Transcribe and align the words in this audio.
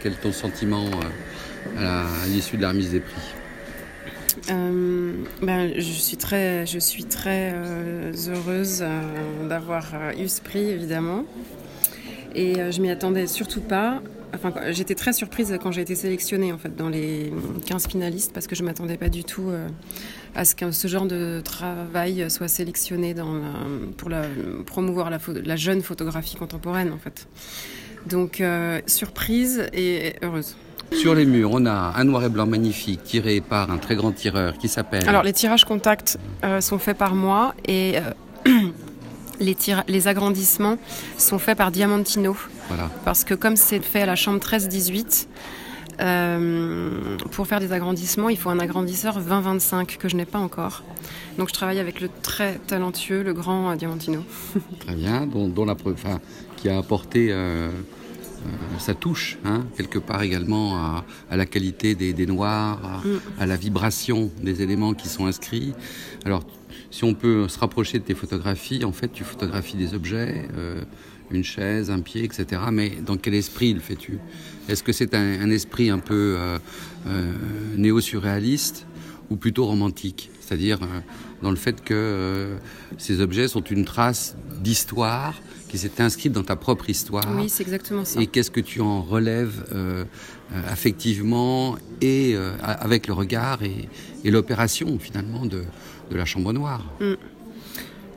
Quel 0.00 0.12
est 0.12 0.20
ton 0.22 0.32
sentiment 0.32 0.84
à 1.76 2.04
l'issue 2.28 2.56
de 2.56 2.62
la 2.62 2.70
remise 2.70 2.90
des 2.90 3.00
prix? 3.00 3.34
Ben, 5.42 5.72
je 5.76 5.80
suis 5.80 6.16
très, 6.16 6.66
je 6.66 6.78
suis 6.78 7.04
très 7.04 7.54
heureuse 8.28 8.84
d'avoir 9.48 9.84
eu 10.18 10.28
ce 10.28 10.40
prix, 10.40 10.70
évidemment. 10.70 11.24
Et 12.34 12.54
je 12.70 12.80
m'y 12.80 12.90
attendais 12.90 13.26
surtout 13.26 13.60
pas. 13.60 14.00
Enfin, 14.34 14.52
j'étais 14.70 14.94
très 14.94 15.12
surprise 15.12 15.56
quand 15.62 15.72
j'ai 15.72 15.80
été 15.80 15.94
sélectionnée 15.94 16.52
en 16.52 16.58
fait 16.58 16.76
dans 16.76 16.90
les 16.90 17.32
15 17.66 17.86
finalistes 17.88 18.32
parce 18.34 18.46
que 18.46 18.54
je 18.54 18.62
m'attendais 18.62 18.98
pas 18.98 19.08
du 19.08 19.24
tout 19.24 19.50
à 20.34 20.44
ce 20.44 20.54
que 20.54 20.70
ce 20.70 20.86
genre 20.86 21.06
de 21.06 21.40
travail 21.42 22.30
soit 22.30 22.48
sélectionné 22.48 23.14
dans 23.14 23.40
pour 23.96 24.10
promouvoir 24.66 25.08
la, 25.08 25.18
la, 25.44 25.56
jeune 25.56 25.80
photographie 25.82 26.36
contemporaine 26.36 26.92
en 26.92 26.98
fait. 26.98 27.26
Donc 28.08 28.40
euh, 28.40 28.80
surprise 28.86 29.68
et 29.72 30.14
heureuse. 30.22 30.56
Sur 30.92 31.14
les 31.14 31.26
murs, 31.26 31.50
on 31.52 31.66
a 31.66 31.92
un 31.96 32.04
noir 32.04 32.24
et 32.24 32.28
blanc 32.28 32.46
magnifique 32.46 33.02
tiré 33.04 33.40
par 33.40 33.70
un 33.70 33.78
très 33.78 33.94
grand 33.94 34.12
tireur 34.12 34.56
qui 34.56 34.68
s'appelle. 34.68 35.08
Alors 35.08 35.22
les 35.22 35.32
tirages 35.32 35.64
contact 35.64 36.18
euh, 36.44 36.60
sont 36.60 36.78
faits 36.78 36.96
par 36.96 37.14
moi 37.14 37.54
et 37.66 37.98
euh, 38.46 38.50
les, 39.40 39.56
les 39.86 40.08
agrandissements 40.08 40.78
sont 41.18 41.38
faits 41.38 41.58
par 41.58 41.70
Diamantino. 41.70 42.36
Voilà. 42.68 42.90
Parce 43.04 43.24
que 43.24 43.34
comme 43.34 43.56
c'est 43.56 43.84
fait 43.84 44.02
à 44.02 44.06
la 44.06 44.16
chambre 44.16 44.40
13-18, 44.40 45.26
euh, 46.00 47.16
pour 47.32 47.46
faire 47.46 47.60
des 47.60 47.72
agrandissements, 47.72 48.28
il 48.28 48.38
faut 48.38 48.50
un 48.50 48.60
agrandisseur 48.60 49.20
20-25 49.20 49.98
que 49.98 50.08
je 50.08 50.16
n'ai 50.16 50.26
pas 50.26 50.38
encore. 50.38 50.84
Donc 51.38 51.48
je 51.48 51.54
travaille 51.54 51.80
avec 51.80 52.00
le 52.00 52.08
très 52.22 52.54
talentueux, 52.66 53.22
le 53.22 53.34
grand 53.34 53.74
Diamantino. 53.76 54.24
Très 54.80 54.94
bien, 54.94 55.26
dont, 55.26 55.64
la, 55.64 55.76
qui 56.56 56.68
a 56.68 56.78
apporté 56.78 57.32
euh, 58.46 58.50
euh, 58.50 58.78
sa 58.78 58.94
touche, 58.94 59.38
hein, 59.44 59.64
quelque 59.76 59.98
part 59.98 60.22
également 60.22 60.76
à, 60.76 61.04
la 61.30 61.46
qualité 61.46 61.94
des, 61.94 62.26
noirs, 62.26 63.02
mm. 63.04 63.40
à, 63.40 63.46
la 63.46 63.56
vibration 63.56 64.30
des 64.42 64.62
éléments 64.62 64.94
qui 64.94 65.08
sont 65.08 65.26
inscrits. 65.26 65.72
Alors, 66.24 66.44
si 66.90 67.04
on 67.04 67.14
peut 67.14 67.48
se 67.48 67.58
rapprocher 67.58 67.98
de 67.98 68.04
tes 68.04 68.14
photographies, 68.14 68.84
en 68.84 68.92
fait, 68.92 69.12
tu 69.12 69.24
photographies 69.24 69.76
des 69.76 69.94
objets 69.94 70.48
une 71.30 71.44
chaise, 71.44 71.90
un 71.90 72.00
pied, 72.00 72.24
etc. 72.24 72.62
Mais 72.72 72.90
dans 73.04 73.16
quel 73.16 73.34
esprit 73.34 73.74
le 73.74 73.80
fais-tu? 73.80 74.18
Est-ce 74.68 74.82
que 74.82 74.92
c'est 74.92 75.14
un, 75.14 75.50
esprit 75.50 75.90
un 75.90 75.98
peu 75.98 76.36
euh, 76.38 76.58
euh, 77.06 77.32
néo-surréaliste 77.76 78.86
ou 79.30 79.36
plutôt 79.36 79.66
romantique? 79.66 80.30
C'est-à-dire 80.40 80.82
euh, 80.82 81.00
dans 81.42 81.50
le 81.50 81.56
fait 81.56 81.82
que 81.82 82.56
ces 82.96 83.20
objets 83.20 83.48
sont 83.48 83.62
une 83.62 83.84
trace 83.84 84.36
d'histoire 84.60 85.40
qui 85.68 85.78
s'est 85.78 86.00
inscrite 86.00 86.32
dans 86.32 86.42
ta 86.42 86.56
propre 86.56 86.88
histoire. 86.90 87.24
Oui, 87.36 87.48
c'est 87.48 87.62
exactement 87.62 88.04
ça. 88.04 88.20
Et 88.20 88.26
qu'est-ce 88.26 88.50
que 88.50 88.60
tu 88.60 88.80
en 88.80 89.02
relèves 89.02 89.64
affectivement 90.66 91.76
et 92.00 92.36
avec 92.62 93.06
le 93.06 93.12
regard 93.12 93.62
et, 93.62 93.88
l'opération 94.24 94.98
finalement 94.98 95.46
de, 95.46 95.64
la 96.10 96.24
chambre 96.24 96.52
noire? 96.52 96.84
Mm. 97.00 97.14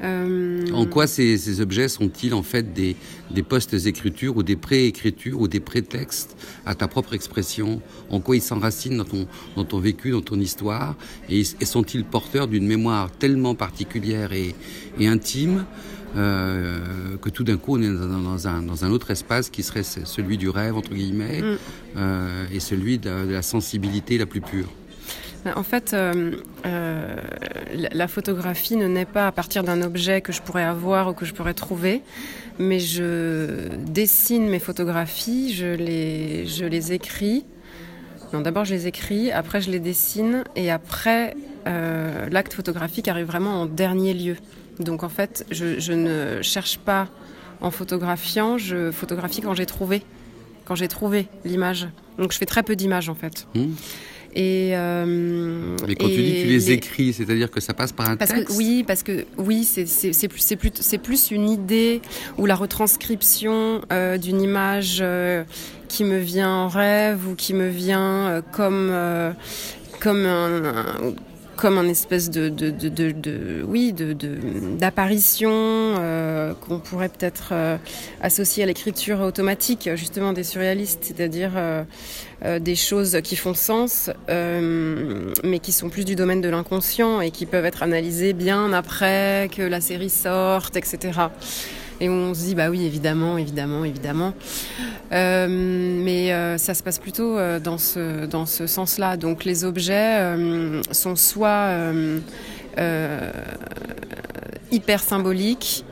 Euh, 0.04 0.72
en 0.74 0.86
quoi 0.86 1.06
ces, 1.08 1.62
objets 1.62 1.88
sont-ils 1.88 2.34
en 2.34 2.42
fait 2.44 2.74
des, 2.74 2.96
des 3.30 3.44
post-écritures 3.44 4.38
ou 4.38 4.44
des 4.44 4.56
pré-écritures 4.56 5.40
ou 5.40 5.48
des 5.48 5.60
prétextes 5.60 6.36
à 6.66 6.76
ta 6.76 6.88
propre 6.88 7.14
expression? 7.14 7.82
En 8.10 8.20
quoi 8.20 8.36
ils 8.36 8.42
s'enracinent 8.42 8.98
dans 8.98 9.06
ton, 9.06 9.28
dans 9.56 9.66
ton 9.66 9.80
vécu, 9.80 10.12
dans 10.12 10.22
ton 10.22 10.40
histoire? 10.40 10.96
Et, 11.30 11.44
sont-ils 11.44 12.04
porteurs 12.04 12.48
d'une 12.48 12.68
mémoire 12.68 13.12
tellement 13.12 13.56
particulière 13.56 14.34
et, 14.34 14.56
intime 15.00 15.66
euh, 16.16 17.16
que 17.22 17.30
tout 17.30 17.44
d'un 17.44 17.58
coup 17.58 17.78
on 17.78 17.82
est 17.82 17.88
dans, 17.88 18.48
un, 18.48 18.62
dans, 18.62 18.86
un, 18.86 18.92
autre 18.92 19.12
espace 19.12 19.50
qui 19.50 19.64
serait 19.64 19.84
celui 19.84 20.38
du 20.38 20.50
rêve, 20.50 20.76
entre 20.76 20.94
guillemets, 20.94 21.42
mm. 21.42 21.58
euh, 21.98 22.46
et 22.54 22.60
celui 22.60 23.00
de 23.00 23.10
la 23.10 23.42
sensibilité 23.42 24.18
la 24.18 24.26
plus 24.26 24.42
pure? 24.42 24.68
En 25.46 25.64
fait, 25.64 25.94
euh, 25.94 26.36
euh, 26.66 27.16
la 27.74 28.08
photographie 28.08 28.76
ne 28.76 28.88
naît 28.88 29.06
pas 29.06 29.28
à 29.28 29.32
partir 29.32 29.64
d'un 29.64 29.82
objet 29.82 30.22
que 30.22 30.32
je 30.32 30.42
pourrais 30.42 30.64
avoir 30.64 31.10
ou 31.10 31.14
que 31.14 31.26
je 31.26 31.34
pourrais 31.34 31.54
trouver, 31.54 32.02
mais 32.60 32.80
je 32.80 33.70
dessine 33.78 34.48
mes 34.48 34.60
photographies, 34.60 35.54
je 35.54 35.68
les, 35.68 36.46
je 36.46 36.66
les 36.66 36.94
écris. 36.94 37.46
Non, 38.34 38.42
d'abord 38.42 38.66
je 38.66 38.74
les 38.74 38.88
écris, 38.88 39.32
après 39.32 39.62
je 39.62 39.72
les 39.72 39.80
dessine, 39.80 40.44
et 40.56 40.70
après 40.70 41.36
euh, 41.68 42.30
l'acte 42.30 42.54
photographique 42.54 43.08
arrive 43.08 43.26
vraiment 43.26 43.62
en 43.62 43.66
dernier 43.66 44.14
lieu. 44.14 44.38
Donc 44.80 45.04
en 45.04 45.10
fait, 45.10 45.46
je, 45.52 45.92
ne 45.92 46.42
cherche 46.42 46.78
pas 46.78 47.08
en 47.62 47.72
photographiant, 47.72 48.58
je 48.58 48.92
photographie 48.92 49.42
quand 49.42 49.54
j'ai 49.54 49.66
trouvé, 49.66 50.04
quand 50.66 50.76
j'ai 50.76 50.88
trouvé 50.88 51.28
l'image. 51.46 51.88
Donc 52.20 52.32
je 52.32 52.38
fais 52.38 52.46
très 52.46 52.64
peu 52.64 52.76
d'images 52.76 53.10
en 53.10 53.16
fait. 53.16 53.48
Mmh. 53.56 53.72
Et, 54.34 54.72
euh, 54.74 55.06
Mais 55.88 55.96
quand 55.96 56.08
tu 56.08 56.22
dis 56.22 56.36
que 56.36 56.42
tu 56.42 56.48
les, 56.48 56.72
écris, 56.72 57.14
c'est-à-dire 57.14 57.52
que 57.52 57.60
ça 57.60 57.74
passe 57.74 57.92
par 57.92 58.10
un 58.10 58.16
parce 58.16 58.32
texte 58.32 58.48
que, 58.48 58.54
Oui, 58.54 58.84
parce 58.88 59.04
que 59.04 59.26
oui, 59.38 59.66
c'est 59.66 60.28
plus, 60.28 60.56
plus, 60.56 60.98
plus 60.98 61.32
une 61.32 61.50
idée 61.50 62.02
ou 62.38 62.46
la 62.46 62.56
retranscription 62.56 63.82
euh, 63.92 64.18
d'une 64.18 64.42
image 64.42 65.00
euh, 65.02 65.44
qui 65.90 66.06
me 66.06 66.18
vient 66.18 66.50
en 66.50 66.68
rêve 66.70 67.28
ou 67.28 67.36
qui 67.36 67.54
me 67.54 67.68
vient 67.68 68.42
comme, 68.54 68.94
comme 70.00 70.26
un 70.26 71.14
comme 71.62 71.78
un 71.78 71.88
espèce 71.88 72.32
de, 72.32 72.50
de, 72.50 72.72
de, 72.72 73.12
de 73.12 73.64
oui, 73.68 73.94
d'apparition 73.94 75.52
euh, 75.54 76.56
qu'on 76.56 76.80
pourrait 76.80 77.10
peut-être 77.10 77.50
euh, 77.52 77.78
associer 78.20 78.64
à 78.64 78.66
l'écriture 78.66 79.22
automatique, 79.22 79.88
justement 79.94 80.34
des 80.34 80.44
surréalistes, 80.44 81.04
c'est-à-dire 81.04 81.52
euh, 81.56 81.84
des 82.58 82.76
choses 82.76 83.20
qui 83.24 83.36
font 83.36 83.54
sens, 83.54 84.10
mais 84.28 85.60
qui 85.60 85.72
sont 85.72 85.90
plus 85.90 86.04
du 86.04 86.16
domaine 86.16 86.42
de 86.42 86.50
l'inconscient 86.50 87.22
et 87.22 87.30
qui 87.30 87.46
peuvent 87.46 87.66
être 87.66 87.84
analysées 87.84 88.34
bien 88.34 88.74
après 88.74 89.48
que 89.56 89.62
la 89.62 89.82
série 89.82 90.10
sorte, 90.10 90.76
etc 90.78 91.12
et 92.02 92.10
on 92.10 92.34
se 92.34 92.42
dit 92.42 92.56
bah 92.56 92.70
oui 92.70 92.86
évidemment 92.86 93.38
évidemment 93.38 93.86
évidemment 93.86 94.34
euh, 95.14 95.48
mais 95.48 96.34
euh, 96.34 96.58
ça 96.58 96.74
se 96.74 96.84
passe 96.84 97.00
plutôt 97.00 97.38
euh, 97.38 97.60
dans 97.60 97.78
ce 97.78 98.26
dans 98.26 98.48
ce 98.48 98.68
sens-là 98.68 99.16
donc 99.18 99.46
les 99.46 99.64
objets 99.64 100.36
sont 100.92 101.16
soit 101.16 101.70
hyper 104.72 105.02
symboliques 105.02 105.86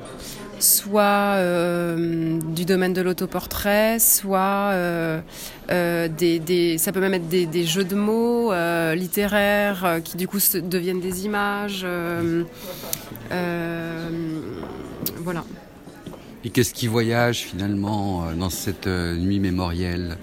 soit 0.59 1.37
du 1.37 2.65
domaine 2.65 2.91
de 2.91 3.01
l'autoportrait, 3.01 3.97
soit 3.99 4.73
des, 5.69 6.75
ça 6.77 6.91
peut 6.91 6.99
même 6.99 7.13
être 7.13 7.29
des 7.29 7.63
jeux 7.63 7.85
de 7.85 7.95
mots 7.95 8.51
littéraires 8.93 9.99
qui 10.03 10.17
du 10.17 10.27
coup 10.27 10.39
deviennent 10.63 10.99
des 10.99 11.25
images. 11.25 11.85
voilà. 15.23 15.43
Et 16.45 16.51
qu'est-ce 16.51 16.73
qui 16.73 16.87
voyage 16.87 17.39
finalement 17.39 18.25
euh, 18.25 18.33
dans 18.33 18.49
cette 18.49 18.87
euh, 18.87 19.15
nuit 19.15 19.39
mémorielle, 19.39 20.17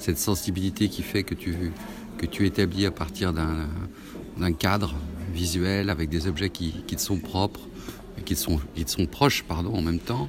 cette 0.00 0.18
sensibilité 0.18 0.88
qui 0.88 1.02
fait 1.02 1.22
que 1.22 1.34
tu, 1.34 2.46
établis 2.46 2.86
à 2.86 2.90
partir 2.90 3.32
d'un 3.32 4.52
cadre 4.52 4.94
visuel 5.32 5.88
avec 5.90 6.08
des 6.08 6.26
objets 6.26 6.50
qui, 6.50 6.72
te 6.72 7.00
sont 7.00 7.18
propres, 7.18 7.60
et 8.18 8.22
qui 8.22 8.34
te 8.34 8.40
sont, 8.40 8.60
qui 8.74 8.84
te 8.84 8.90
sont 8.90 9.06
proches 9.06 9.44
pardon, 9.44 9.72
en 9.74 9.82
même 9.82 10.00
temps, 10.00 10.28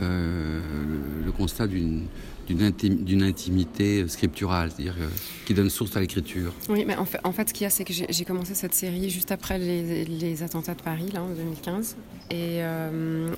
euh, 0.00 0.60
le, 1.24 1.32
constat 1.32 1.66
d'une 1.66 2.06
d'une 2.54 3.22
intimité 3.22 4.06
scripturale, 4.08 4.70
c'est-à-dire 4.70 4.96
qui 5.46 5.54
donne 5.54 5.70
source 5.70 5.96
à 5.96 6.00
l'écriture. 6.00 6.52
Oui, 6.68 6.84
mais 6.86 6.96
en 6.96 7.32
fait, 7.32 7.48
ce 7.48 7.54
qu'il 7.54 7.64
y 7.64 7.66
a, 7.66 7.70
c'est 7.70 7.84
que 7.84 7.92
j'ai 7.92 8.24
commencé 8.24 8.54
cette 8.54 8.74
série 8.74 9.10
juste 9.10 9.32
après 9.32 9.58
les, 9.58 10.42
attentats 10.42 10.74
de 10.74 10.82
Paris, 10.82 11.10
là, 11.12 11.22
en 11.22 11.28
2015. 11.28 11.96
Et, 12.30 12.60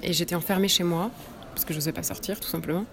et 0.03 0.13
j'étais 0.13 0.35
enfermée 0.35 0.69
chez 0.69 0.85
moi 0.85 1.11
parce 1.53 1.65
que 1.65 1.73
je 1.73 1.79
n'osais 1.79 1.93
pas 1.93 2.03
sortir 2.03 2.41
tout 2.41 2.49
simplement. 2.49 2.85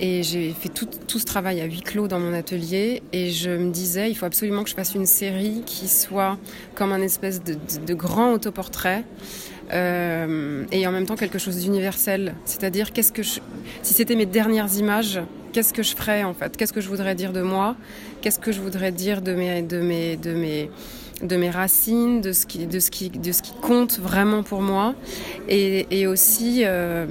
Et 0.00 0.22
j'ai 0.22 0.52
fait 0.52 0.68
tout, 0.68 0.88
ce 1.08 1.24
travail 1.24 1.60
à 1.60 1.64
huis 1.64 1.80
clos 1.80 2.06
dans 2.06 2.20
mon 2.20 2.32
atelier 2.32 3.02
et 3.12 3.32
je 3.32 3.50
me 3.50 3.72
disais, 3.72 4.08
il 4.08 4.14
faut 4.14 4.26
absolument 4.26 4.62
que 4.62 4.70
je 4.70 4.74
fasse 4.76 4.94
une 4.94 5.06
série 5.06 5.62
qui 5.66 5.88
soit 5.88 6.38
comme 6.76 6.92
un 6.92 7.02
espèce 7.02 7.42
de, 7.42 7.94
grand 7.94 8.32
autoportrait 8.32 9.04
euh, 9.72 10.64
et 10.72 10.86
en 10.86 10.92
même 10.92 11.06
temps 11.06 11.16
quelque 11.16 11.38
chose 11.38 11.58
d'universel. 11.58 12.34
C'est-à-dire, 12.44 12.92
qu'est-ce 12.92 13.12
que 13.12 13.22
je, 13.22 13.40
si 13.82 13.94
c'était 13.94 14.16
mes 14.16 14.26
dernières 14.26 14.74
images, 14.76 15.20
qu'est-ce 15.52 15.72
que 15.72 15.82
je 15.82 15.94
ferais 15.94 16.24
en 16.24 16.34
fait? 16.34 16.56
Qu'est-ce 16.56 16.72
que 16.72 16.80
je 16.80 16.88
voudrais 16.88 17.14
dire 17.14 17.32
de 17.32 17.42
moi? 17.42 17.76
Qu'est-ce 18.20 18.38
que 18.38 18.52
je 18.52 18.60
voudrais 18.60 18.92
dire 18.92 19.22
de 19.22 19.32
mes, 19.34 19.62
de 19.62 19.80
mes, 19.80 20.16
de 20.16 20.32
mes 20.32 20.70
de 21.22 21.36
mes 21.36 21.50
racines, 21.50 22.20
de 22.20 22.32
ce 22.32 22.46
qui, 22.46 22.66
de 22.66 22.78
ce 22.78 22.90
qui, 22.90 23.10
de 23.10 23.32
ce 23.32 23.42
qui 23.42 23.52
compte 23.60 23.98
vraiment 23.98 24.42
pour 24.42 24.62
moi, 24.62 24.94
et, 25.48 26.06
aussi 26.06 26.62
euh, 26.64 27.06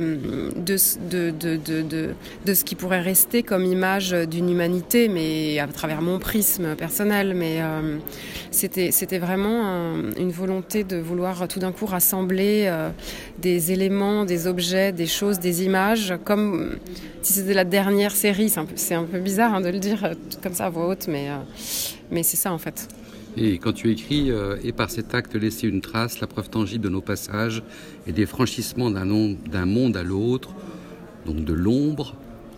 de, 0.56 0.78
de, 1.10 1.32
de, 1.32 1.58
de, 1.58 2.10
de, 2.46 2.54
ce 2.54 2.64
qui 2.64 2.76
pourrait 2.76 3.02
rester 3.02 3.44
comme 3.44 3.66
image 3.66 4.12
d'une 4.12 4.50
humanité, 4.50 5.08
mais 5.10 5.60
à 5.60 5.68
travers 5.68 6.02
mon 6.02 6.20
prisme 6.20 6.76
personnel. 6.76 7.34
Mais 7.36 7.58
euh, 7.62 7.98
c'était, 8.52 9.20
vraiment 9.20 9.66
un, 9.66 10.14
une 10.18 10.32
volonté 10.32 10.84
de 10.84 10.98
vouloir 10.98 11.48
tout 11.48 11.60
d'un 11.60 11.72
coup 11.72 11.86
rassembler 11.86 12.66
euh, 12.68 12.90
des 13.40 13.72
éléments, 13.72 14.26
des 14.26 14.48
objets, 14.48 14.92
des 14.92 15.08
choses, 15.08 15.40
des 15.40 15.64
images, 15.64 16.14
comme 16.24 16.78
si 17.22 17.34
c'était 17.34 17.54
la 17.54 17.66
dernière 17.66 18.16
série. 18.16 18.52
C'est 18.76 18.96
un 18.96 19.04
peu, 19.04 19.20
bizarre 19.20 19.54
hein, 19.54 19.62
de 19.62 19.70
le 19.70 19.80
dire 19.80 20.14
comme 20.42 20.54
ça 20.54 20.66
à 20.66 20.70
voix 20.70 20.88
haute, 20.88 21.08
mais, 21.08 21.28
mais 22.12 22.24
c'est 22.24 22.38
ça 22.38 22.54
en 22.54 22.58
fait. 22.58 22.88
Et 23.38 23.60
quand 23.60 23.74
tu 23.74 23.92
écris 23.92 24.32
euh, 24.32 24.58
Et 24.64 24.72
par 24.72 24.90
cet 24.90 25.14
acte 25.14 25.36
laisser 25.36 25.68
une 25.68 25.82
trace, 25.82 26.20
la 26.20 26.28
preuve 26.28 26.50
tangible 26.50 26.84
de 26.84 26.90
nos 26.90 27.02
passages 27.02 27.64
et 28.08 28.12
des 28.12 28.26
franchissements 28.26 28.92
d'un 28.92 29.66
monde 29.66 29.98
à 29.98 30.04
l'autre, 30.04 30.50
donc 31.26 31.44
de 31.44 31.54
l'ombre 31.54 32.16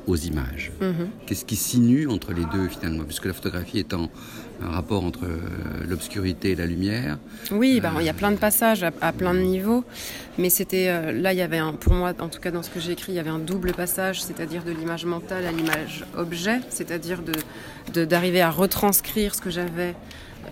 aux 0.07 0.15
images. 0.15 0.71
Mm 0.81 0.85
-hmm. 0.85 1.07
Qu'est-ce 1.25 1.45
qui 1.45 1.55
sinue 1.55 2.07
entre 2.07 2.33
les 2.33 2.45
deux 2.55 2.67
finalement, 2.75 3.03
puisque 3.03 3.25
la 3.25 3.33
photographie 3.33 3.79
étant 3.79 4.09
un 4.61 4.71
rapport 4.77 5.03
entre 5.09 5.25
euh, 5.25 5.37
l'obscurité 5.89 6.51
et 6.51 6.55
la 6.55 6.65
lumière. 6.65 7.17
Oui, 7.51 7.79
bah, 7.83 7.91
il 7.99 8.05
y 8.05 8.09
a 8.09 8.13
plein 8.13 8.31
de 8.31 8.41
passages 8.47 8.83
à, 8.83 8.91
à 9.01 9.11
plein 9.13 9.33
de 9.39 9.43
niveaux, 9.55 9.83
mais 10.37 10.49
c'était 10.49 10.87
euh, 10.89 11.11
là 11.23 11.29
il 11.33 11.39
y 11.43 11.45
avait 11.49 11.61
un, 11.67 11.73
pour 11.73 11.93
moi, 11.93 12.09
en 12.19 12.29
tout 12.33 12.41
cas 12.43 12.51
dans 12.51 12.63
ce 12.67 12.71
que 12.73 12.79
j'ai 12.83 12.93
écrit, 12.97 13.11
il 13.13 13.15
y 13.15 13.23
avait 13.25 13.35
un 13.39 13.43
double 13.51 13.71
passage, 13.83 14.17
c'est-à-dire 14.27 14.61
de 14.69 14.73
l'image 14.79 15.05
mentale 15.05 15.45
à 15.45 15.51
l'image 15.57 15.95
objet, 16.25 16.57
c'est-à-dire 16.69 17.19
de 17.29 17.33
d'arriver 18.13 18.41
à 18.49 18.51
retranscrire 18.51 19.33
ce 19.37 19.41
que 19.41 19.49
j'avais 19.49 19.93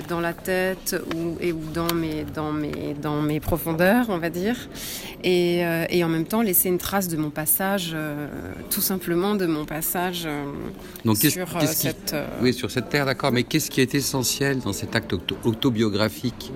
dans 0.07 0.19
la 0.19 0.33
tête 0.33 0.95
ou, 1.15 1.37
et, 1.41 1.51
ou 1.51 1.61
dans, 1.73 1.93
mes, 1.93 2.23
dans, 2.23 2.51
mes, 2.51 2.95
dans 3.01 3.21
mes 3.21 3.39
profondeurs, 3.39 4.05
on 4.09 4.17
va 4.17 4.29
dire. 4.29 4.55
Et, 5.23 5.65
euh, 5.65 5.85
et 5.89 6.03
en 6.03 6.09
même 6.09 6.25
temps, 6.25 6.41
laisser 6.41 6.69
une 6.69 6.77
trace 6.77 7.07
de 7.07 7.17
mon 7.17 7.29
passage, 7.29 7.91
euh, 7.93 8.27
tout 8.69 8.81
simplement 8.81 9.35
de 9.35 9.45
mon 9.45 9.65
passage 9.65 10.23
euh, 10.25 10.45
Donc, 11.05 11.17
sur 11.17 11.29
-ce 11.29 11.65
cette... 11.67 12.15
oui, 12.41 12.53
sur 12.53 12.69
cette 12.71 12.89
terre, 12.89 13.05
d'accord. 13.05 13.31
Mais 13.31 13.43
qu'est-ce 13.43 13.69
qui 13.69 13.81
est 13.81 13.95
essentiel 13.95 14.59
dans 14.59 14.73
cet 14.73 14.95
acte 14.95 15.13
auto 15.13 15.35
autobiographique? 15.43 16.51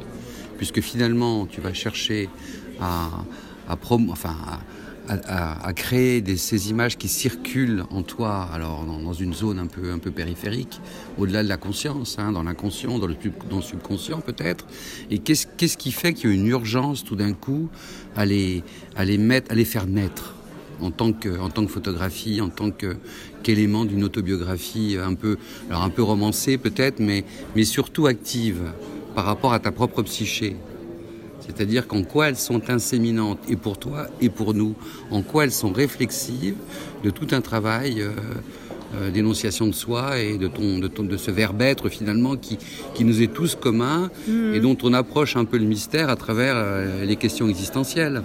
Puisque 0.57 0.81
finalement, 0.81 1.47
tu 1.47 1.59
vas 1.59 1.73
chercher 1.73 2.29
à, 2.79 3.09
à, 3.67 3.75
prom 3.75 4.09
enfin, 4.11 4.35
à 4.47 4.59
à, 5.07 5.73
créer 5.73 6.23
ces 6.37 6.69
images 6.69 6.97
qui 6.97 7.07
circulent 7.07 7.83
en 7.89 8.03
toi, 8.03 8.47
alors 8.53 8.85
dans, 8.85 9.13
une 9.13 9.33
zone 9.33 9.59
un 9.59 9.67
peu, 9.67 9.91
un 9.91 9.99
peu 9.99 10.11
périphérique, 10.11 10.79
au-delà 11.17 11.43
de 11.43 11.49
la 11.49 11.57
conscience, 11.57 12.17
hein, 12.19 12.31
dans 12.31 12.43
l'inconscient, 12.43 12.97
dans, 12.99 13.07
le 13.07 13.15
subconscient 13.61 14.21
peut-être. 14.21 14.65
Et 15.09 15.19
qu'est-ce 15.19 15.47
qu 15.47 15.67
qui 15.77 15.91
fait 15.91 16.13
qu'il 16.13 16.29
y 16.29 16.33
a 16.33 16.35
une 16.35 16.47
urgence 16.47 17.03
tout 17.03 17.15
d'un 17.15 17.33
coup 17.33 17.69
à 18.15 18.25
les, 18.25 18.63
à 18.95 19.05
les 19.05 19.17
mettre, 19.17 19.51
à 19.51 19.55
les 19.55 19.65
faire 19.65 19.87
naître 19.87 20.35
en 20.81 20.91
tant 20.91 21.13
que, 21.13 21.39
en 21.39 21.49
tant 21.49 21.65
que 21.65 21.71
photographie, 21.71 22.41
en 22.41 22.49
tant 22.49 22.71
qu'élément 22.71 23.83
qu 23.83 23.89
d'une 23.89 24.03
autobiographie 24.03 24.97
un 25.03 25.13
peu, 25.13 25.37
alors 25.69 25.83
un 25.83 25.89
peu 25.89 26.03
romancée 26.03 26.57
peut-être, 26.57 26.99
mais, 26.99 27.23
mais 27.55 27.63
surtout 27.63 28.07
active 28.07 28.61
par 29.15 29.25
rapport 29.25 29.53
à 29.53 29.59
ta 29.59 29.71
propre 29.71 30.01
psyché? 30.03 30.55
C'est-à-dire 31.45 31.87
qu'en 31.87 32.03
quoi 32.03 32.29
elles 32.29 32.37
sont 32.37 32.69
inséminantes, 32.69 33.39
et 33.49 33.55
pour 33.55 33.77
toi 33.77 34.07
et 34.21 34.29
pour 34.29 34.53
nous, 34.53 34.75
en 35.09 35.21
quoi 35.21 35.43
elles 35.43 35.51
sont 35.51 35.71
réflexives 35.71 36.55
de 37.03 37.09
tout 37.09 37.27
un 37.31 37.41
travail 37.41 38.01
euh, 38.01 38.11
euh, 38.93 39.09
d'énonciation 39.09 39.67
de 39.67 39.71
soi 39.71 40.19
et 40.19 40.37
de, 40.37 40.49
ton, 40.49 40.77
de, 40.77 40.89
ton, 40.89 41.03
de 41.03 41.15
ce 41.15 41.31
verbe 41.31 41.61
être 41.61 41.87
finalement 41.87 42.35
qui, 42.35 42.57
qui 42.93 43.05
nous 43.05 43.21
est 43.21 43.31
tous 43.31 43.55
commun 43.55 44.11
mmh. 44.27 44.53
et 44.53 44.59
dont 44.59 44.77
on 44.83 44.93
approche 44.93 45.37
un 45.37 45.45
peu 45.45 45.57
le 45.57 45.63
mystère 45.63 46.09
à 46.09 46.17
travers 46.17 46.55
euh, 46.57 47.05
les 47.05 47.15
questions 47.15 47.47
existentielles. 47.47 48.21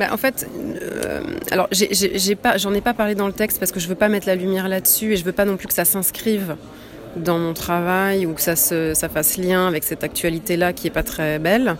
Bah, 0.00 0.08
en 0.10 0.16
fait, 0.16 0.48
euh, 0.82 1.20
alors 1.52 1.68
j'ai 1.70 2.34
pas, 2.34 2.56
j'en 2.56 2.74
ai 2.74 2.80
pas 2.80 2.92
parlé 2.92 3.14
dans 3.14 3.28
le 3.28 3.32
texte 3.32 3.60
parce 3.60 3.70
que 3.70 3.78
je 3.78 3.86
veux 3.86 3.94
pas 3.94 4.08
mettre 4.08 4.26
la 4.26 4.34
lumière 4.34 4.68
là-dessus 4.68 5.12
et 5.12 5.16
je 5.16 5.24
veux 5.24 5.30
pas 5.30 5.44
non 5.44 5.56
plus 5.56 5.68
que 5.68 5.74
ça 5.74 5.84
s'inscrive 5.84 6.56
dans 7.16 7.38
mon 7.38 7.52
travail 7.52 8.26
ou 8.26 8.34
que 8.34 8.40
ça, 8.40 8.56
se, 8.56 8.94
ça 8.94 9.08
fasse 9.08 9.36
lien 9.36 9.66
avec 9.66 9.84
cette 9.84 10.04
actualité-là 10.04 10.72
qui 10.72 10.86
est 10.86 10.90
pas 10.90 11.02
très 11.02 11.38
belle. 11.38 11.76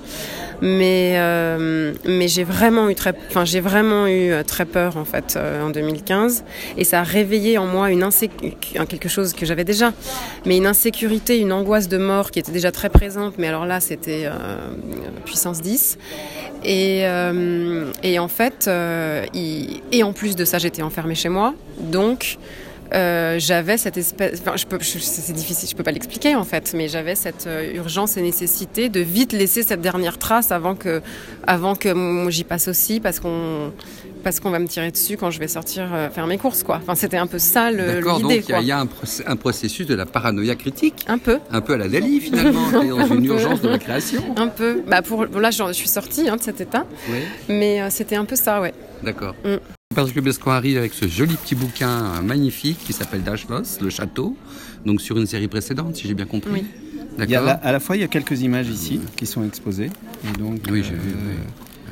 Mais, 0.62 1.14
euh, 1.16 1.94
mais 2.04 2.28
j'ai 2.28 2.44
vraiment 2.44 2.90
eu 2.90 2.94
très, 2.94 3.14
enfin 3.30 3.44
vraiment 3.62 4.06
eu 4.06 4.32
très 4.46 4.66
peur 4.66 4.98
en 4.98 5.06
fait 5.06 5.36
euh, 5.36 5.62
en 5.62 5.70
2015 5.70 6.44
et 6.76 6.84
ça 6.84 7.00
a 7.00 7.02
réveillé 7.02 7.56
en 7.56 7.64
moi 7.66 7.90
une 7.90 8.04
quelque 8.86 9.08
chose 9.08 9.32
que 9.32 9.46
j'avais 9.46 9.64
déjà, 9.64 9.92
mais 10.46 10.56
une 10.56 10.66
insécurité, 10.66 11.38
une 11.38 11.52
angoisse 11.52 11.88
de 11.88 11.98
mort 11.98 12.30
qui 12.30 12.38
était 12.38 12.52
déjà 12.52 12.72
très 12.72 12.88
présente. 12.88 13.34
Mais 13.38 13.48
alors 13.48 13.66
là, 13.66 13.80
c'était 13.80 14.24
euh, 14.24 14.30
puissance 15.24 15.60
10. 15.60 15.98
Et, 16.64 17.06
euh, 17.06 17.90
et 18.02 18.18
en 18.18 18.28
fait, 18.28 18.66
euh, 18.68 19.24
et 19.34 20.02
en 20.02 20.12
plus 20.12 20.36
de 20.36 20.44
ça, 20.44 20.58
j'étais 20.58 20.82
enfermée 20.82 21.14
chez 21.14 21.30
moi, 21.30 21.54
donc 21.78 22.38
euh, 22.92 23.36
j'avais 23.38 23.76
cette 23.76 23.96
espèce, 23.96 24.40
enfin, 24.40 24.56
je 24.56 24.66
peux, 24.66 24.78
c'est 24.80 25.32
difficile, 25.32 25.68
je 25.68 25.76
peux 25.76 25.82
pas 25.82 25.92
l'expliquer 25.92 26.34
en 26.34 26.44
fait, 26.44 26.72
mais 26.74 26.88
j'avais 26.88 27.14
cette 27.14 27.46
euh, 27.46 27.74
urgence 27.74 28.16
et 28.16 28.22
nécessité 28.22 28.88
de 28.88 29.00
vite 29.00 29.32
laisser 29.32 29.62
cette 29.62 29.80
dernière 29.80 30.18
trace 30.18 30.50
avant 30.50 30.74
que, 30.74 31.00
avant 31.46 31.74
que 31.74 31.94
j'y 32.30 32.44
passe 32.44 32.68
aussi, 32.68 33.00
parce 33.00 33.20
qu'on, 33.20 33.72
parce 34.22 34.40
qu'on 34.40 34.50
va 34.50 34.58
me 34.58 34.66
tirer 34.66 34.90
dessus 34.90 35.16
quand 35.16 35.30
je 35.30 35.38
vais 35.38 35.48
sortir 35.48 35.88
euh, 35.92 36.10
faire 36.10 36.26
mes 36.26 36.38
courses, 36.38 36.62
quoi. 36.62 36.78
Enfin, 36.82 36.94
c'était 36.94 37.16
un 37.16 37.26
peu 37.26 37.38
ça 37.38 37.70
l'idée. 37.70 37.94
D'accord, 37.94 38.20
donc 38.20 38.32
il 38.32 38.66
y, 38.66 38.72
a 38.72 38.80
un, 38.80 38.88
un, 39.26 39.36
processus 39.36 39.86
de 39.86 39.94
la 39.94 40.06
paranoïa 40.06 40.54
critique. 40.54 41.04
Un 41.08 41.18
peu. 41.18 41.38
Un 41.50 41.60
peu 41.60 41.74
à 41.74 41.78
la 41.78 41.88
Dali 41.88 42.20
finalement, 42.20 42.70
dans 42.72 43.14
une 43.14 43.24
urgence 43.24 43.60
de 43.60 43.68
la 43.68 43.78
création. 43.78 44.22
Un 44.36 44.48
peu. 44.48 44.82
Bah 44.86 45.02
pour, 45.02 45.26
là, 45.26 45.50
je 45.50 45.72
suis 45.72 45.88
sortie 45.88 46.28
hein, 46.28 46.36
de 46.36 46.42
cet 46.42 46.60
état, 46.60 46.86
oui. 47.10 47.20
mais 47.48 47.80
euh, 47.80 47.88
c'était 47.90 48.16
un 48.16 48.24
peu 48.24 48.36
ça, 48.36 48.60
ouais. 48.60 48.74
D'accord. 49.02 49.34
Mm. 49.44 49.56
Parce 49.92 50.12
que 50.12 50.20
Besco 50.20 50.50
arrive 50.50 50.78
avec 50.78 50.94
ce 50.94 51.08
joli 51.08 51.34
petit 51.34 51.56
bouquin 51.56 52.22
magnifique 52.22 52.78
qui 52.78 52.92
s'appelle 52.92 53.24
Dashlos, 53.24 53.80
le 53.80 53.90
château, 53.90 54.36
donc 54.86 55.00
sur 55.00 55.18
une 55.18 55.26
série 55.26 55.48
précédente, 55.48 55.96
si 55.96 56.06
j'ai 56.06 56.14
bien 56.14 56.26
compris. 56.26 56.52
Oui. 56.52 56.64
Il 57.18 57.28
y 57.28 57.34
a 57.34 57.40
la, 57.40 57.54
à 57.54 57.72
la 57.72 57.80
fois, 57.80 57.96
il 57.96 58.02
y 58.02 58.04
a 58.04 58.06
quelques 58.06 58.40
images 58.40 58.68
ici 58.68 59.00
qui 59.16 59.26
sont 59.26 59.44
exposées. 59.44 59.90
Et 60.24 60.38
donc, 60.38 60.60
oui, 60.70 60.84
j'ai 60.84 60.92
euh, 60.92 60.96
vu. 60.96 61.14
Oui. 61.16 61.34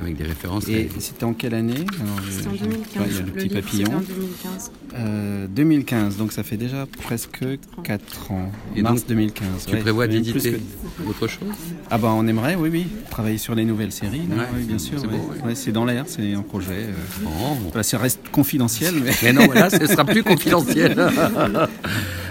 Avec 0.00 0.16
des 0.16 0.24
références. 0.24 0.68
Et 0.68 0.88
c'était 0.98 1.24
en 1.24 1.32
quelle 1.32 1.54
année? 1.54 1.84
C'était 2.30 2.48
en 2.48 2.52
2015. 2.52 3.02
Ouais, 3.02 3.06
il 3.08 3.14
y 3.14 3.16
a 3.16 3.20
le, 3.20 3.26
le 3.26 3.32
petit 3.32 3.48
livre, 3.48 3.60
papillon. 3.60 3.88
En 3.88 4.00
2015. 4.00 4.70
Euh, 4.94 5.46
2015, 5.48 6.16
donc 6.16 6.32
ça 6.32 6.42
fait 6.42 6.56
déjà 6.56 6.86
presque 7.04 7.44
4 7.84 8.32
ans. 8.32 8.50
Et 8.74 8.82
Mars 8.82 9.00
donc, 9.00 9.08
2015. 9.08 9.66
Tu 9.66 9.74
ouais, 9.74 9.80
prévois 9.80 10.06
d'éditer 10.06 10.52
que... 10.52 11.08
autre 11.08 11.26
chose? 11.26 11.48
Ah 11.90 11.98
bah 11.98 12.12
on 12.14 12.26
aimerait, 12.26 12.54
oui, 12.54 12.68
oui, 12.72 12.86
travailler 13.10 13.38
sur 13.38 13.54
les 13.54 13.64
nouvelles 13.64 13.92
séries. 13.92 14.20
Ouais, 14.30 14.44
oui, 14.54 14.64
bien 14.64 14.78
sûr. 14.78 14.98
C'est 14.98 15.06
ouais. 15.06 15.18
bon, 15.42 15.46
ouais, 15.46 15.72
dans 15.72 15.84
l'air, 15.84 16.04
c'est 16.06 16.32
un 16.32 16.42
projet. 16.42 16.86
Euh... 16.86 16.92
Bon. 17.22 17.30
Voilà, 17.70 17.82
ça 17.82 17.98
reste 17.98 18.28
confidentiel. 18.30 18.94
Mais, 19.02 19.12
mais 19.22 19.32
non, 19.32 19.46
voilà, 19.46 19.68
ce 19.68 19.86
sera 19.86 20.04
plus 20.04 20.22
confidentiel. 20.22 20.96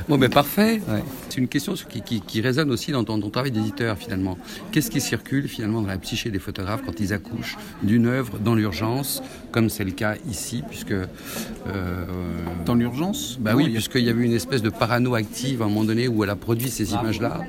bon, 0.07 0.17
ben 0.17 0.29
parfait. 0.29 0.81
Ouais. 0.87 1.03
C'est 1.29 1.37
une 1.37 1.47
question 1.47 1.73
qui, 1.89 2.01
qui, 2.01 2.21
qui, 2.21 2.41
résonne 2.41 2.71
aussi 2.71 2.91
dans 2.91 3.03
ton, 3.03 3.19
ton 3.19 3.29
travail 3.29 3.51
d'éditeur 3.51 3.97
finalement. 3.97 4.37
Qu'est-ce 4.71 4.89
qui 4.89 5.01
circule 5.01 5.47
finalement 5.47 5.81
dans 5.81 5.87
la 5.87 5.97
psyché 5.97 6.29
des 6.31 6.39
photographes 6.39 6.81
quand 6.85 6.99
ils 6.99 7.13
accouchent 7.13 7.57
d'une 7.83 8.05
œuvre 8.07 8.37
dans 8.39 8.55
l'urgence, 8.55 9.21
comme 9.51 9.69
c'est 9.69 9.83
le 9.83 9.91
cas 9.91 10.15
ici, 10.29 10.63
puisque 10.67 10.91
euh, 10.91 12.05
dans 12.65 12.75
l'urgence, 12.75 13.37
bah 13.39 13.53
oui, 13.55 13.69
puisqu'il 13.69 14.03
y 14.03 14.09
avait 14.09 14.25
une 14.25 14.33
espèce 14.33 14.61
de 14.61 14.69
parano 14.69 15.15
active 15.15 15.61
à 15.61 15.65
un 15.65 15.67
moment 15.69 15.83
donné 15.83 16.07
où 16.07 16.23
elle 16.23 16.29
a 16.29 16.35
produit 16.35 16.69
ces 16.69 16.93
Ah. 16.93 16.99
images-là. 17.01 17.41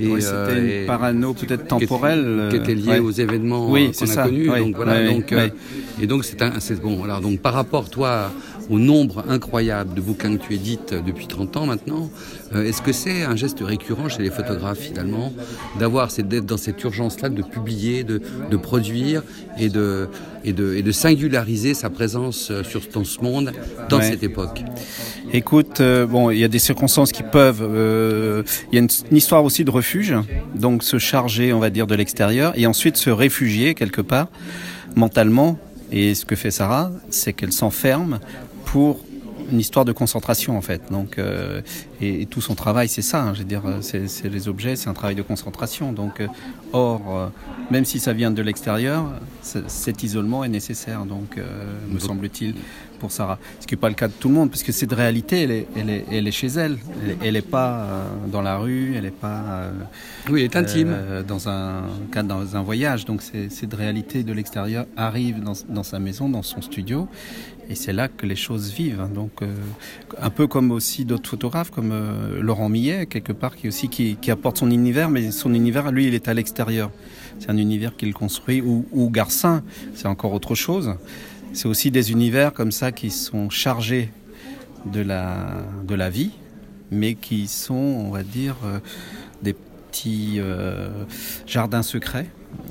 Et 0.00 0.08
ouais, 0.08 0.20
c'était 0.20 0.34
euh, 0.34 0.80
une 0.80 0.86
parano 0.86 1.34
peut-être 1.34 1.66
temporelle 1.66 2.48
qui 2.50 2.56
était 2.56 2.74
liée 2.74 2.88
ouais. 2.88 2.98
aux 3.00 3.10
événements 3.10 3.70
oui, 3.70 3.92
qu'on 3.92 4.04
a 4.04 4.08
ça. 4.08 4.24
connus. 4.24 4.50
Ouais, 4.50 4.60
donc 4.60 4.76
voilà. 4.76 5.10
donc, 5.10 5.32
euh, 5.32 5.48
et 6.00 6.06
donc 6.06 6.24
c'est 6.24 6.40
un, 6.42 6.58
c'est 6.58 6.80
bon. 6.80 7.04
Alors 7.04 7.20
donc 7.20 7.40
par 7.40 7.52
rapport 7.52 7.90
toi 7.90 8.30
au 8.70 8.78
nombre 8.78 9.24
incroyable 9.28 9.94
de 9.94 10.00
bouquins 10.00 10.36
que 10.36 10.42
tu 10.42 10.54
édites 10.54 10.94
depuis 10.94 11.26
30 11.26 11.56
ans 11.56 11.66
maintenant, 11.66 12.08
euh, 12.54 12.64
est-ce 12.64 12.82
que 12.82 12.92
c'est 12.92 13.24
un 13.24 13.34
geste 13.34 13.58
récurrent 13.60 14.08
chez 14.08 14.22
les 14.22 14.30
photographes 14.30 14.78
finalement 14.78 15.32
d'avoir 15.78 16.08
d'être 16.08 16.46
dans 16.46 16.56
cette 16.56 16.82
urgence-là 16.82 17.28
de 17.28 17.42
publier, 17.42 18.04
de, 18.04 18.22
de 18.50 18.56
produire 18.56 19.22
et 19.58 19.68
de, 19.68 20.08
et, 20.44 20.52
de, 20.52 20.74
et 20.74 20.82
de 20.82 20.92
singulariser 20.92 21.74
sa 21.74 21.90
présence 21.90 22.52
sur 22.62 22.80
dans 22.94 23.04
ce 23.04 23.20
monde 23.20 23.52
dans 23.88 23.98
ouais. 23.98 24.10
cette 24.10 24.22
époque? 24.22 24.62
Écoute, 25.32 25.80
euh, 25.80 26.06
bon, 26.06 26.30
il 26.30 26.38
y 26.38 26.44
a 26.44 26.48
des 26.48 26.58
circonstances 26.58 27.12
qui 27.12 27.22
peuvent. 27.22 27.62
Euh, 27.62 28.42
il 28.72 28.74
y 28.74 28.78
a 28.78 28.82
une, 28.82 28.88
une, 29.10 29.16
histoire 29.16 29.44
aussi 29.44 29.64
de 29.64 29.70
donc 30.54 30.82
se 30.82 30.98
charger, 30.98 31.52
on 31.52 31.58
va 31.58 31.70
dire, 31.70 31.86
de 31.86 31.94
l'extérieur, 31.94 32.52
et 32.56 32.66
ensuite 32.66 32.96
se 32.96 33.10
réfugier 33.10 33.74
quelque 33.74 34.00
part 34.00 34.28
mentalement. 34.96 35.58
Et 35.92 36.14
ce 36.14 36.24
que 36.24 36.36
fait 36.36 36.50
Sarah, 36.50 36.92
c'est 37.10 37.32
qu'elle 37.32 37.52
s'enferme 37.52 38.20
pour 38.64 39.04
une 39.50 39.60
histoire 39.60 39.84
de 39.84 39.92
concentration 39.92 40.56
en 40.56 40.60
fait. 40.60 40.82
Donc, 40.90 41.18
euh, 41.18 41.60
et, 42.00 42.22
et, 42.22 42.26
tout 42.26 42.40
son 42.40 42.54
travail, 42.54 42.88
c'est 42.88 43.02
ça. 43.02 43.22
Hein, 43.22 43.34
je 43.34 43.40
veux 43.40 43.44
dire, 43.44 43.62
c'est 43.80 44.28
les 44.28 44.48
objets, 44.48 44.76
c'est 44.76 44.88
un 44.88 44.94
travail 44.94 45.14
de 45.14 45.22
concentration. 45.22 45.92
Donc, 45.92 46.20
euh, 46.20 46.26
or, 46.72 47.02
euh, 47.08 47.26
même 47.70 47.84
si 47.84 47.98
ça 47.98 48.12
vient 48.12 48.30
de 48.30 48.42
l'extérieur, 48.42 49.06
cet 49.42 50.02
isolement 50.02 50.44
est 50.44 50.48
nécessaire. 50.48 51.04
Donc, 51.04 51.38
me 51.88 51.98
semble-t-il, 51.98 52.54
pour 53.00 53.10
Sarah. 53.10 53.38
Ce 53.58 53.66
qui 53.66 53.74
n'est 53.74 53.80
pas 53.80 53.88
le 53.88 53.96
cas 53.96 54.06
de 54.06 54.12
tout 54.12 54.28
le 54.28 54.34
monde, 54.34 54.50
parce 54.50 54.62
que 54.62 54.70
cette 54.70 54.92
réalité, 54.92 55.42
elle 55.42 55.50
est, 55.50 55.66
elle 55.74 55.90
est, 55.90 56.04
elle 56.12 56.28
est 56.28 56.32
chez 56.32 56.48
elle. 56.48 56.78
Elle 57.20 57.32
n'est 57.32 57.42
pas 57.42 57.80
euh, 57.80 58.04
dans 58.30 58.42
la 58.42 58.58
rue, 58.58 58.94
elle 58.94 59.04
n'est 59.04 59.10
pas. 59.10 59.42
Euh, 59.48 59.72
oui, 60.28 60.40
elle 60.40 60.44
est 60.44 60.56
intime. 60.56 60.92
Euh, 60.92 61.22
dans 61.24 61.48
un 61.48 61.82
cadre, 62.12 62.28
dans 62.28 62.56
un 62.56 62.62
voyage. 62.62 63.04
Donc 63.06 63.22
cette 63.22 63.74
réalité 63.74 64.22
de 64.22 64.32
l'extérieur 64.32 64.86
arrive 64.96 65.42
dans, 65.42 65.54
dans, 65.68 65.82
sa 65.82 65.98
maison, 65.98 66.28
dans 66.28 66.42
son 66.42 66.62
studio. 66.62 67.08
Et 67.70 67.76
c'est 67.76 67.92
là 67.92 68.08
que 68.08 68.26
les 68.26 68.34
choses 68.34 68.72
vivent. 68.72 69.08
Donc, 69.14 69.42
un 70.18 70.30
peu 70.30 70.48
comme 70.48 70.72
aussi 70.72 71.04
d'autres 71.04 71.30
photographes, 71.30 71.70
comme 71.70 71.94
Laurent 72.40 72.68
Millet, 72.68 73.06
quelque 73.06 73.32
part, 73.32 73.54
qui 73.54 73.68
aussi 73.68 73.88
qui, 73.88 74.30
apporte 74.30 74.58
son 74.58 74.72
univers, 74.72 75.08
mais 75.08 75.30
son 75.30 75.54
univers, 75.54 75.92
lui, 75.92 76.08
il 76.08 76.14
est 76.14 76.26
à 76.26 76.34
l'extérieur. 76.34 76.90
C'est 77.38 77.48
un 77.48 77.56
univers 77.56 77.96
qu'il 77.96 78.12
construit. 78.12 78.60
Ou, 78.60 78.86
ou 78.90 79.08
Garcin, 79.08 79.62
c'est 79.94 80.08
encore 80.08 80.32
autre 80.32 80.56
chose. 80.56 80.96
C'est 81.52 81.68
aussi 81.68 81.90
des 81.90 82.12
univers 82.12 82.52
comme 82.52 82.72
ça 82.72 82.92
qui 82.92 83.10
sont 83.10 83.50
chargés 83.50 84.10
de 84.86 85.00
la, 85.00 85.64
de 85.86 85.94
la 85.94 86.10
vie, 86.10 86.30
mais 86.90 87.14
qui 87.14 87.46
sont, 87.46 87.74
on 87.74 88.10
va 88.10 88.22
dire, 88.22 88.56
euh, 88.64 88.78
des 89.42 89.54
petits 89.54 90.36
euh, 90.38 91.04
jardins 91.46 91.82
secrets. 91.82 92.26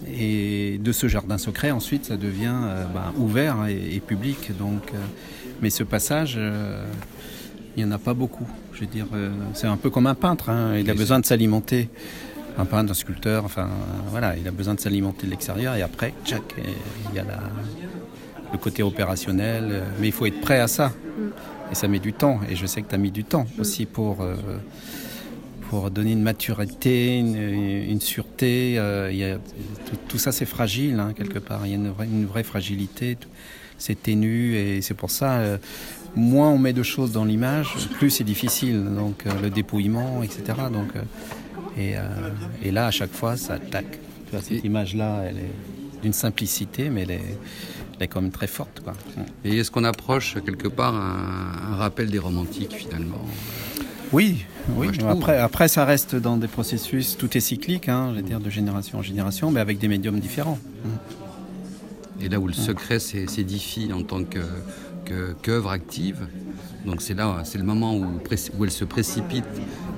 Et 0.07 0.79
de 0.79 0.91
ce 0.91 1.07
jardin 1.07 1.37
secret, 1.37 1.71
ensuite, 1.71 2.05
ça 2.05 2.17
devient 2.17 2.55
euh, 2.55 2.85
ben, 2.93 3.13
ouvert 3.17 3.67
et, 3.67 3.99
public. 3.99 4.57
Donc, 4.57 4.91
mais 5.61 5.69
ce 5.69 5.83
passage, 5.83 6.39
il 7.75 7.83
n'y 7.83 7.89
en 7.89 7.93
a 7.93 7.99
pas 7.99 8.13
beaucoup. 8.13 8.47
Je 8.73 8.81
veux 8.81 8.87
dire, 8.87 9.07
c'est 9.53 9.67
un 9.67 9.77
peu 9.77 9.89
comme 9.89 10.07
un 10.07 10.15
peintre. 10.15 10.49
Hein. 10.49 10.77
Il 10.77 10.89
a 10.89 10.93
besoin 10.93 11.19
de 11.19 11.25
s'alimenter 11.25 11.89
un 12.57 12.65
peintre, 12.65 12.91
un 12.91 12.93
sculpteur, 12.93 13.45
enfin 13.45 13.69
voilà, 14.09 14.35
il 14.37 14.47
a 14.47 14.51
besoin 14.51 14.73
de 14.73 14.79
s'alimenter 14.79 15.25
de 15.25 15.31
l'extérieur 15.31 15.75
et 15.75 15.81
après, 15.81 16.13
tchac, 16.25 16.41
il 16.57 17.15
y 17.15 17.19
a 17.19 17.23
la, 17.23 17.39
le 18.51 18.57
côté 18.57 18.83
opérationnel. 18.83 19.67
Euh, 19.71 19.81
mais 19.99 20.07
il 20.07 20.13
faut 20.13 20.25
être 20.25 20.41
prêt 20.41 20.59
à 20.59 20.67
ça. 20.67 20.91
Et 21.71 21.75
ça 21.75 21.87
met 21.87 21.99
du 21.99 22.13
temps. 22.13 22.39
Et 22.49 22.55
je 22.55 22.65
sais 22.65 22.81
que 22.81 22.89
tu 22.89 22.95
as 22.95 22.97
mis 22.97 23.11
du 23.11 23.23
temps 23.23 23.45
aussi 23.59 23.85
pour, 23.85 24.21
euh, 24.21 24.35
pour 25.69 25.91
donner 25.91 26.13
une 26.13 26.21
maturité, 26.21 27.17
une, 27.19 28.01
sûreté. 28.01 28.77
Euh, 28.77 29.11
y 29.11 29.23
a, 29.23 29.37
tout, 30.07 30.17
ça, 30.17 30.31
c'est 30.31 30.45
fragile, 30.45 30.99
hein, 30.99 31.13
quelque 31.15 31.39
part. 31.39 31.61
Il 31.65 31.69
y 31.69 31.73
a 31.73 31.77
une 31.77 31.89
vraie, 31.89 32.05
une 32.05 32.25
vraie 32.25 32.43
fragilité. 32.43 33.17
C'est 33.77 34.01
ténu. 34.01 34.55
Et 34.55 34.81
c'est 34.81 34.93
pour 34.93 35.11
ça, 35.11 35.41
moins 36.15 36.49
on 36.49 36.57
met 36.57 36.73
de 36.73 36.83
choses 36.83 37.11
dans 37.11 37.23
l'image, 37.23 37.75
plus 37.97 38.09
c'est 38.09 38.23
difficile. 38.23 38.83
Donc, 38.83 39.23
le 39.41 39.49
dépouillement, 39.49 40.23
etc. 40.23 40.43
Donc, 40.73 40.89
et, 41.77 41.93
et, 42.63 42.71
là, 42.71 42.87
à 42.87 42.91
chaque 42.91 43.13
fois, 43.13 43.37
ça 43.37 43.57
tac. 43.59 43.85
cette 44.41 44.63
image-là, 44.65 45.21
elle 45.29 45.37
est 45.37 46.01
d'une 46.01 46.13
simplicité, 46.13 46.89
mais 46.89 47.03
elle 47.03 47.11
est 47.11 47.37
est 48.03 48.07
quand 48.07 48.21
même 48.21 48.31
très 48.31 48.47
forte. 48.47 48.81
Quoi. 48.81 48.93
Et 49.43 49.57
est-ce 49.57 49.71
qu'on 49.71 49.83
approche 49.83 50.37
quelque 50.45 50.67
part 50.67 50.95
un, 50.95 51.75
rappel 51.75 52.09
des 52.09 52.19
romantiques 52.19 52.73
finalement? 52.73 53.21
Oui, 54.11 54.45
oui. 54.75 54.89
après, 55.07 55.37
après, 55.37 55.67
ça 55.67 55.85
reste 55.85 56.15
dans 56.15 56.37
des 56.37 56.47
processus, 56.47 57.17
tout 57.17 57.35
est 57.37 57.41
cyclique, 57.41 57.89
hein, 57.89 58.11
je 58.11 58.17
veux 58.17 58.25
dire, 58.25 58.39
de 58.39 58.49
génération 58.49 58.99
en 58.99 59.01
génération, 59.01 59.51
mais 59.51 59.59
avec 59.59 59.77
des 59.77 59.87
médiums 59.87 60.19
différents. 60.19 60.59
Et 62.21 62.27
là 62.27 62.39
où 62.39 62.47
le 62.47 62.53
secret 62.53 62.99
s'édifie 62.99 63.91
en 63.93 64.03
tant 64.03 64.21
qu'œuvre 65.41 65.69
active, 65.69 66.27
donc 66.85 67.01
c'est 67.01 67.13
là, 67.13 67.41
c'est 67.43 67.57
le 67.57 67.63
moment 67.63 67.95
où, 67.95 68.05
où 68.57 68.63
elle 68.63 68.71
se 68.71 68.85
précipite 68.85 69.45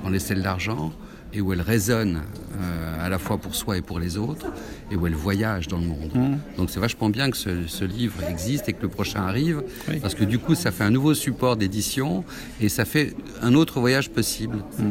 dans 0.04 0.10
les 0.10 0.18
selles 0.18 0.42
d'argent, 0.42 0.92
et 1.32 1.40
où 1.40 1.52
elle 1.52 1.60
résonne 1.60 2.22
euh, 2.60 3.04
à 3.06 3.08
la 3.08 3.18
fois 3.18 3.38
pour 3.38 3.54
soi 3.54 3.78
et 3.78 3.82
pour 3.82 3.98
les 3.98 4.16
autres, 4.16 4.46
et 4.90 4.96
où 4.96 5.06
elle 5.06 5.14
voyage 5.14 5.68
dans 5.68 5.78
le 5.78 5.86
monde. 5.86 6.10
Mmh. 6.14 6.56
Donc 6.58 6.70
c'est 6.70 6.80
vachement 6.80 7.08
bien 7.08 7.30
que 7.30 7.36
ce, 7.36 7.84
livre 7.84 8.22
existe 8.28 8.68
et 8.68 8.72
que 8.72 8.82
le 8.82 8.88
prochain 8.88 9.22
arrive, 9.22 9.62
parce 10.00 10.14
que 10.14 10.24
du 10.24 10.38
coup 10.38 10.54
ça 10.54 10.70
fait 10.70 10.84
un 10.84 10.90
nouveau 10.90 11.14
support 11.14 11.56
d'édition, 11.56 12.24
et 12.60 12.68
ça 12.68 12.84
fait 12.84 13.14
un 13.42 13.54
autre 13.54 13.80
voyage 13.80 14.10
possible. 14.10 14.58
Mmh. 14.78 14.90